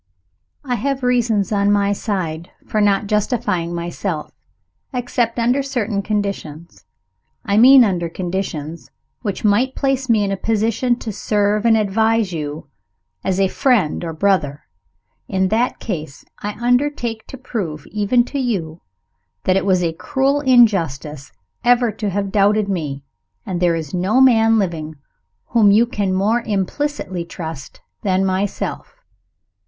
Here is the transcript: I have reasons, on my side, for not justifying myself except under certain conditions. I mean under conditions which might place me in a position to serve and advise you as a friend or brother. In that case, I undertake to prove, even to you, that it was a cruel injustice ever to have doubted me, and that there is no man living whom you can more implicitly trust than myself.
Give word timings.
I 0.63 0.77
have 0.81 1.03
reasons, 1.03 1.51
on 1.51 1.71
my 1.71 1.93
side, 1.93 2.49
for 2.65 2.81
not 2.81 3.05
justifying 3.05 3.71
myself 3.75 4.31
except 4.91 5.37
under 5.37 5.61
certain 5.61 6.01
conditions. 6.01 6.85
I 7.45 7.57
mean 7.57 7.83
under 7.83 8.09
conditions 8.09 8.89
which 9.21 9.43
might 9.45 9.75
place 9.75 10.09
me 10.09 10.23
in 10.23 10.31
a 10.31 10.37
position 10.37 10.95
to 10.97 11.11
serve 11.13 11.67
and 11.67 11.77
advise 11.77 12.33
you 12.33 12.67
as 13.23 13.39
a 13.39 13.47
friend 13.47 14.03
or 14.03 14.11
brother. 14.11 14.63
In 15.27 15.49
that 15.49 15.77
case, 15.77 16.25
I 16.39 16.53
undertake 16.59 17.27
to 17.27 17.37
prove, 17.37 17.85
even 17.91 18.23
to 18.25 18.39
you, 18.39 18.81
that 19.43 19.55
it 19.55 19.67
was 19.67 19.83
a 19.83 19.93
cruel 19.93 20.39
injustice 20.41 21.31
ever 21.63 21.91
to 21.91 22.09
have 22.09 22.31
doubted 22.31 22.67
me, 22.67 23.03
and 23.45 23.59
that 23.59 23.63
there 23.63 23.75
is 23.75 23.93
no 23.93 24.19
man 24.19 24.57
living 24.57 24.95
whom 25.49 25.69
you 25.69 25.85
can 25.85 26.11
more 26.11 26.41
implicitly 26.41 27.23
trust 27.23 27.81
than 28.01 28.25
myself. 28.25 28.95